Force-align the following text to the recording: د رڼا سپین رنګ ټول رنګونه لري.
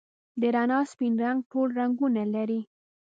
د 0.41 0.43
رڼا 0.55 0.79
سپین 0.91 1.13
رنګ 1.23 1.39
ټول 1.51 1.67
رنګونه 1.79 2.23
لري. 2.35 2.61